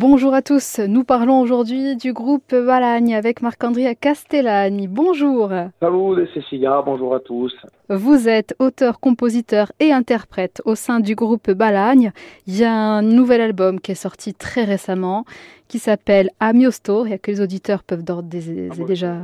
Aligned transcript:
Bonjour 0.00 0.32
à 0.32 0.40
tous, 0.40 0.78
nous 0.78 1.04
parlons 1.04 1.42
aujourd'hui 1.42 1.94
du 1.94 2.14
groupe 2.14 2.54
Valagne 2.54 3.14
avec 3.14 3.42
Marc-Andrea 3.42 3.94
Castellani. 3.94 4.88
Bonjour. 4.88 5.50
Salut 5.78 6.26
Cécilia, 6.32 6.80
bonjour 6.80 7.14
à 7.14 7.20
tous. 7.20 7.54
Vous 7.90 8.26
êtes 8.26 8.56
auteur, 8.60 8.98
compositeur 8.98 9.72
et 9.78 9.92
interprète 9.92 10.62
au 10.64 10.74
sein 10.74 11.00
du 11.00 11.14
groupe 11.14 11.50
Balagne. 11.50 12.12
Il 12.46 12.56
y 12.56 12.64
a 12.64 12.72
un 12.72 13.02
nouvel 13.02 13.42
album 13.42 13.78
qui 13.78 13.92
est 13.92 13.94
sorti 13.94 14.32
très 14.32 14.64
récemment 14.64 15.26
qui 15.70 15.78
s'appelle 15.78 16.30
Amiosto 16.40 17.06
et 17.06 17.18
que 17.20 17.30
les 17.30 17.40
auditeurs 17.40 17.84
peuvent 17.84 18.02
d'ores 18.02 18.24
et 18.34 18.84
déjà 18.84 19.18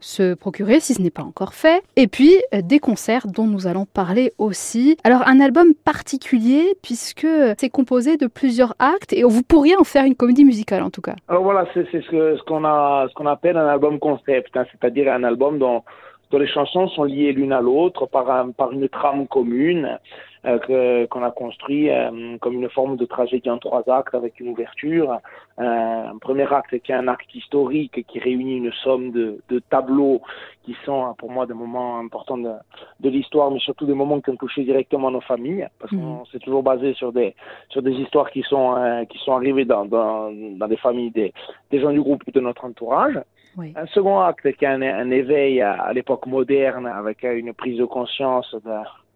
se 0.00 0.34
procurer 0.34 0.80
si 0.80 0.94
ce 0.94 1.00
n'est 1.00 1.10
pas 1.10 1.22
encore 1.22 1.54
fait. 1.54 1.80
Et 1.94 2.08
puis 2.08 2.34
euh, 2.52 2.60
des 2.60 2.80
concerts 2.80 3.28
dont 3.28 3.46
nous 3.46 3.68
allons 3.68 3.86
parler 3.86 4.32
aussi. 4.36 4.96
Alors 5.04 5.22
un 5.28 5.38
album 5.38 5.68
particulier 5.84 6.74
puisque 6.82 7.28
c'est 7.56 7.70
composé 7.70 8.16
de 8.16 8.26
plusieurs 8.26 8.74
actes 8.80 9.12
et 9.12 9.22
vous 9.22 9.44
pourriez 9.44 9.76
en 9.76 9.84
faire 9.84 10.04
une 10.04 10.16
comédie 10.16 10.44
musicale 10.44 10.82
en 10.82 10.90
tout 10.90 11.02
cas. 11.02 11.14
Alors 11.28 11.44
voilà, 11.44 11.66
c'est 11.72 11.86
ce 11.92 12.42
qu'on 12.42 12.64
a, 12.64 13.06
ce 13.08 13.14
qu'on 13.14 13.26
appelle 13.26 13.56
un 13.56 13.68
album 13.68 14.00
concept, 14.00 14.56
hein, 14.56 14.64
c'est-à-dire 14.72 15.12
un 15.12 15.22
album 15.22 15.60
dont 15.60 15.84
les 16.32 16.48
chansons 16.48 16.88
sont 16.88 17.04
liées 17.04 17.32
l'une 17.32 17.52
à 17.52 17.60
l'autre 17.60 18.06
par, 18.06 18.26
par 18.56 18.72
une 18.72 18.88
trame 18.88 19.28
commune 19.28 19.98
euh, 20.44 21.06
qu'on 21.06 21.22
a 21.22 21.30
construit 21.30 21.88
euh, 21.90 22.36
comme 22.40 22.54
une 22.54 22.68
forme 22.68 22.96
de 22.96 23.04
tragédie 23.04 23.48
en 23.48 23.58
trois 23.58 23.88
actes 23.88 24.14
avec 24.14 24.40
une 24.40 24.48
ouverture. 24.48 25.18
Euh, 25.58 26.08
un 26.14 26.18
premier 26.18 26.52
acte 26.52 26.78
qui 26.80 26.92
est 26.92 26.94
un 26.94 27.08
acte 27.08 27.32
historique 27.34 28.04
qui 28.08 28.18
réunit 28.18 28.56
une 28.56 28.72
somme 28.72 29.12
de, 29.12 29.40
de 29.48 29.58
tableaux 29.60 30.20
qui 30.64 30.76
sont 30.84 31.14
pour 31.18 31.30
moi 31.30 31.46
des 31.46 31.54
moments 31.54 31.98
importants 31.98 32.38
de, 32.38 32.52
de 33.00 33.08
l'histoire, 33.08 33.50
mais 33.50 33.60
surtout 33.60 33.86
des 33.86 33.94
moments 33.94 34.20
qui 34.20 34.30
ont 34.30 34.36
touché 34.36 34.64
directement 34.64 35.10
nos 35.10 35.20
familles, 35.20 35.66
parce 35.78 35.90
qu'on 35.90 36.22
mmh. 36.22 36.26
s'est 36.32 36.38
toujours 36.38 36.62
basé 36.62 36.94
sur 36.94 37.12
des 37.12 37.34
sur 37.68 37.82
des 37.82 37.92
histoires 37.92 38.30
qui 38.30 38.42
sont 38.42 39.06
qui 39.08 39.18
sont 39.18 39.32
arrivées 39.32 39.64
dans, 39.64 39.84
dans, 39.84 40.32
dans 40.32 40.68
des 40.68 40.76
familles 40.76 41.10
des, 41.10 41.32
des 41.70 41.80
gens 41.80 41.90
du 41.92 42.00
groupe 42.00 42.22
et 42.26 42.32
de 42.32 42.40
notre 42.40 42.64
entourage. 42.64 43.20
Oui. 43.56 43.74
Un 43.76 43.86
second 43.86 44.20
acte 44.20 44.50
qui 44.56 44.64
est 44.64 44.68
un, 44.68 44.82
un 44.82 45.10
éveil 45.10 45.60
à, 45.60 45.72
à 45.72 45.92
l'époque 45.92 46.26
moderne 46.26 46.86
avec 46.86 47.22
une 47.22 47.52
prise 47.52 47.78
de 47.78 47.84
conscience 47.84 48.56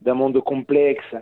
d'un 0.03 0.15
monde 0.15 0.41
complexe 0.41 1.15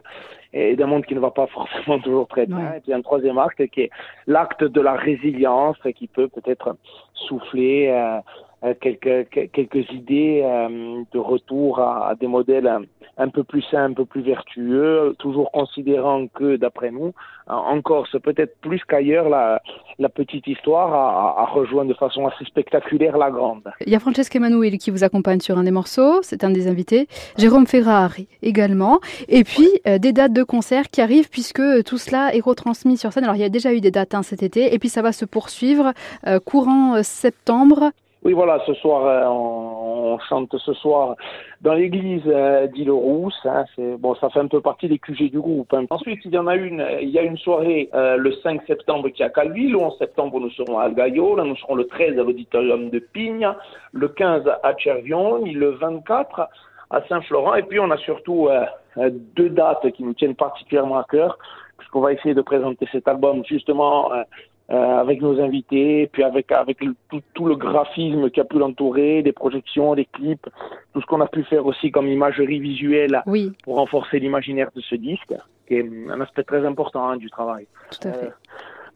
et 0.55 0.77
d'un 0.77 0.87
monde 0.87 1.05
qui 1.05 1.15
ne 1.15 1.21
va 1.21 1.31
pas 1.31 1.47
forcément 1.49 1.99
toujours 1.99 2.29
très 2.29 2.47
bien. 2.47 2.57
Ouais. 2.57 2.79
Et 2.79 2.81
puis 2.81 2.93
un 2.93 3.03
troisième 3.03 3.39
acte 3.39 3.67
qui 3.69 3.83
est 3.83 3.91
l'acte 4.27 4.65
de 4.65 4.81
la 4.81 4.95
résilience 4.95 5.77
qui 5.97 6.07
peut 6.07 6.29
peut-être 6.29 6.77
souffler 7.15 7.89
euh, 7.89 8.21
euh, 8.65 8.73
quelques, 8.81 9.29
quelques 9.53 9.91
idées 9.91 10.41
euh, 10.43 11.03
de 11.13 11.19
retour 11.19 11.81
à, 11.81 12.09
à, 12.09 12.15
des 12.15 12.27
modèles 12.27 12.71
un 13.19 13.29
peu 13.29 13.45
plus 13.45 13.63
sains, 13.71 13.85
un 13.85 13.93
peu 13.93 14.07
plus 14.07 14.23
vertueux, 14.23 15.15
toujours 15.19 15.53
considérant 15.53 16.27
que, 16.29 16.57
d'après 16.57 16.91
nous, 16.91 17.13
en 17.47 17.81
Corse, 17.83 18.17
peut-être 18.23 18.57
plus 18.61 18.83
qu'ailleurs, 18.85 19.29
la, 19.29 19.61
la, 19.99 20.09
petite 20.09 20.47
histoire 20.47 20.95
a, 20.95 21.43
a, 21.43 21.47
rejoint 21.47 21.85
de 21.85 21.95
façon 21.95 22.27
assez 22.27 22.45
spectaculaire 22.47 23.19
la 23.19 23.31
grande. 23.31 23.71
Il 23.87 23.93
y 23.93 23.97
a 23.97 24.01
Francesca 24.01 24.39
Emanuele 24.39 24.79
qui 24.79 24.91
vous 24.91 25.05
accompagne 25.05 25.41
sur 25.41 25.59
un 25.59 25.65
des 25.65 25.71
morceaux, 25.71 26.23
c'est 26.23 26.43
un 26.43 26.51
des 26.51 26.67
invités, 26.67 27.07
Jérôme 27.37 27.67
Ferrari 27.67 28.29
également, 28.43 29.01
et 29.29 29.45
puis 29.45 29.69
euh, 29.87 29.99
des 29.99 30.13
dates 30.13 30.33
de 30.33 30.43
concert 30.45 30.91
qui 30.91 31.01
arrivent 31.01 31.31
puisque 31.31 31.63
tout 31.85 31.99
cela 31.99 32.35
est 32.35 32.41
retransmis 32.41 32.97
sur 32.97 33.13
scène. 33.13 33.25
Alors 33.25 33.37
il 33.37 33.43
y 33.43 33.45
a 33.45 33.49
déjà 33.49 33.73
eu 33.73 33.81
des 33.81 33.91
dates 33.91 34.15
hein, 34.15 34.23
cet 34.23 34.43
été, 34.43 34.75
et 34.75 34.79
puis 34.79 34.89
ça 34.89 35.03
va 35.03 35.13
se 35.13 35.25
poursuivre 35.25 35.93
euh, 36.27 36.39
courant 36.41 37.03
septembre 37.03 37.93
oui, 38.25 38.33
voilà, 38.33 38.59
ce 38.67 38.73
soir, 38.73 39.05
euh, 39.05 39.27
on, 39.29 40.19
chante 40.31 40.57
ce 40.57 40.73
soir 40.73 41.15
dans 41.61 41.75
l'église 41.75 42.23
euh, 42.27 42.67
d'Île-Rousse. 42.69 43.39
Hein, 43.45 43.65
bon, 43.99 44.15
ça 44.15 44.31
fait 44.31 44.41
un 44.41 44.47
peu 44.47 44.63
partie 44.63 44.89
des 44.89 44.99
QG 44.99 45.31
du 45.31 45.41
groupe. 45.41 45.75
Hein. 45.75 45.85
Ensuite, 45.91 46.21
il 46.25 46.31
y 46.33 46.39
en 46.39 46.47
a 46.47 46.57
une, 46.57 46.87
il 47.03 47.11
y 47.11 47.19
a 47.19 47.23
une 47.23 47.37
soirée 47.37 47.91
euh, 47.93 48.17
le 48.17 48.33
5 48.33 48.63
septembre 48.67 49.11
qui 49.11 49.23
est 49.23 49.27
à 49.27 49.29
Calvi. 49.29 49.69
Le 49.69 49.77
11 49.77 49.99
septembre, 49.99 50.41
nous 50.41 50.49
serons 50.53 50.79
à 50.79 50.85
Algaio. 50.85 51.37
Là, 51.37 51.45
nous 51.45 51.57
serons 51.57 51.75
le 51.75 51.87
13 51.87 52.19
à 52.19 52.23
l'auditorium 52.23 52.89
de 52.89 52.99
Pigne. 52.99 53.47
Le 53.93 54.09
15 54.09 54.49
à 54.63 54.73
Cervion. 54.83 55.45
Le 55.45 55.73
24 55.73 56.49
à 56.91 57.03
Saint-Florent. 57.09 57.55
Et 57.55 57.63
puis, 57.63 57.81
on 57.81 57.91
a 57.91 57.97
surtout 57.99 58.49
euh, 58.49 59.11
deux 59.37 59.51
dates 59.51 59.91
qui 59.93 60.03
nous 60.03 60.15
tiennent 60.15 60.37
particulièrement 60.37 60.99
à 60.99 61.05
cœur 61.05 61.39
puisqu'on 61.79 62.01
va 62.01 62.13
essayer 62.13 62.35
de 62.35 62.43
présenter 62.43 62.89
cet 62.93 63.09
album 63.09 63.45
justement 63.45 64.13
euh, 64.13 64.23
euh, 64.71 64.97
avec 64.97 65.21
nos 65.21 65.39
invités, 65.41 66.09
puis 66.13 66.23
avec 66.23 66.51
avec 66.51 66.83
le, 66.83 66.95
tout, 67.11 67.21
tout, 67.35 67.45
le 67.45 67.57
graphisme 67.57 68.31
qui 68.31 68.41
a 68.41 68.45
pu 68.45 68.59
l'entourer, 68.59 69.23
des 69.23 69.33
projections, 69.33 69.95
des 69.95 70.07
clips, 70.07 70.49
tout 70.95 71.01
ce 71.01 71.07
qu'on 71.07 71.21
a 71.21 71.27
pu 71.27 71.45
faire 71.45 71.67
aussi 71.67 71.91
comme 71.91 72.09
imagerie 72.09 72.61
visuelle 72.61 73.23
oui. 73.27 73.53
pour 73.63 73.77
renforcer 73.77 74.19
l'imaginaire 74.21 74.71
de 74.75 74.81
ce 74.81 74.95
disque, 74.95 75.35
qui 75.69 75.75
est 75.75 75.87
un 76.11 76.21
aspect 76.21 76.45
très 76.45 76.65
important 76.65 77.07
hein, 77.07 77.17
du 77.19 77.29
travail. 77.29 77.67
Tout 77.91 78.09
à 78.09 78.13
fait. 78.13 78.33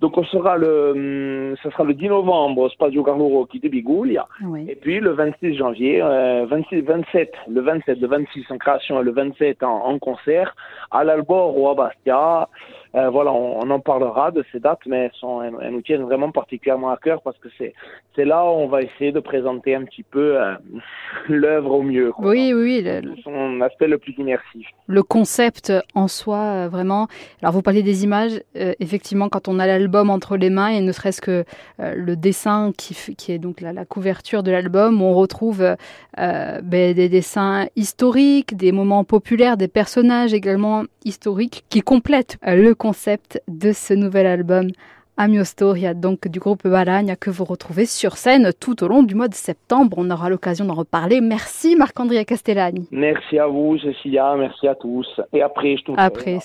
Donc 0.01 0.17
on 0.17 0.25
sera 0.25 0.57
le, 0.57 1.57
ça 1.63 1.71
sera 1.71 1.85
le 1.85 1.95
10 1.95 2.09
novembre 2.09 2.63
au 2.63 2.69
Spazio 2.69 3.03
Carlo 3.03 3.27
Rocchi 3.27 3.59
de 3.59 3.69
Biguglia. 3.69 4.29
Oui. 4.45 4.67
Et 4.69 4.77
puis 4.77 5.01
le 5.01 5.11
26 5.11 5.57
janvier, 5.57 6.01
euh, 6.01 6.47
26, 6.49 6.83
27, 6.83 7.33
le 7.49 7.61
27, 7.61 8.01
le 8.01 8.07
26 8.07 8.45
en 8.51 8.59
création 8.59 9.01
et 9.01 9.05
le 9.05 9.11
27 9.13 9.63
en, 9.63 9.87
en 9.87 9.99
concert 9.99 10.55
à 10.91 11.03
l'Albor 11.03 11.59
ou 11.59 11.69
à 11.69 11.75
Bastia. 11.75 12.49
Euh, 12.95 13.11
voilà, 13.11 13.33
on, 13.33 13.61
on, 13.61 13.71
en 13.71 13.81
parlera 13.81 14.31
de 14.31 14.45
ces 14.51 14.61
dates, 14.61 14.81
mais 14.87 15.05
elles, 15.07 15.19
sont, 15.21 15.43
elles, 15.43 15.55
elles, 15.61 15.73
nous 15.73 15.83
tiennent 15.83 16.05
vraiment 16.05 16.31
particulièrement 16.31 16.91
à 16.91 16.97
cœur 16.97 17.21
parce 17.23 17.39
que 17.39 17.49
c'est 17.59 17.75
c'est 18.19 18.25
là 18.25 18.45
où 18.45 18.49
on 18.49 18.67
va 18.67 18.83
essayer 18.83 19.13
de 19.13 19.21
présenter 19.21 19.77
un 19.77 19.85
petit 19.85 20.03
peu 20.03 20.43
euh, 20.43 20.55
l'œuvre 21.29 21.71
au 21.71 21.83
mieux. 21.83 22.11
Quoi. 22.11 22.27
Oui, 22.27 22.53
oui, 22.53 22.83
le, 22.83 23.15
son 23.23 23.61
aspect 23.61 23.87
le 23.87 23.99
plus 23.99 24.13
immersif. 24.19 24.67
Le 24.89 25.05
concept 25.05 25.73
en 25.95 26.09
soi, 26.09 26.39
euh, 26.39 26.69
vraiment. 26.69 27.07
Alors 27.43 27.53
vous 27.53 27.63
parlez 27.63 27.85
des 27.85 28.03
images, 28.03 28.43
euh, 28.57 28.73
effectivement, 28.81 29.29
quand 29.29 29.47
on 29.47 29.61
a 29.61 29.69
l'album 29.69 30.11
entre 30.11 30.37
les 30.37 30.51
mains 30.51 30.67
et 30.69 30.81
ne 30.81 30.91
serait-ce 30.91 31.21
que 31.21 31.45
le 31.79 32.17
dessin 32.17 32.73
qui, 32.77 33.15
qui 33.17 33.31
est 33.31 33.39
donc 33.39 33.61
la, 33.61 33.73
la 33.73 33.85
couverture 33.85 34.43
de 34.43 34.51
l'album, 34.51 35.01
on 35.01 35.15
retrouve 35.15 35.77
ben, 36.17 36.63
des 36.63 37.09
dessins 37.09 37.67
historiques, 37.77 38.57
des 38.57 38.73
moments 38.73 39.05
populaires, 39.05 39.57
des 39.57 39.69
personnages 39.69 40.35
également 40.35 40.83
historiques 41.05 41.65
qui 41.69 41.83
complètent 41.83 42.39
le 42.43 42.75
concept 42.79 43.43
de 43.49 43.73
ce 43.73 43.93
nouvel 43.93 44.27
album 44.27 44.69
Amio 45.21 45.43
Storia, 45.43 45.95
donc 45.95 46.29
du 46.29 46.39
groupe 46.39 46.67
Balagna, 46.67 47.17
que 47.17 47.29
vous 47.29 47.45
retrouvez 47.45 47.87
sur 47.87 48.17
scène 48.17 48.53
tout 48.61 48.85
au 48.85 48.89
long 48.89 49.03
du 49.03 49.17
mois 49.17 49.27
de 49.27 49.35
septembre. 49.35 49.97
On 49.99 50.09
aura 50.13 50.31
l'occasion 50.31 50.65
d'en 50.65 50.75
reparler. 50.75 51.21
Merci 51.21 51.75
Marc-Andrea 51.75 52.25
Castellani. 52.25 52.87
Merci 52.93 53.37
à 53.37 53.49
vous, 53.49 53.77
Cecilia. 53.81 54.37
Merci 54.37 54.69
à 54.69 54.77
tous. 54.77 55.21
Et 55.33 55.43
après, 55.43 55.77
je 55.77 55.83
te 55.83 55.93
Après. 55.97 56.39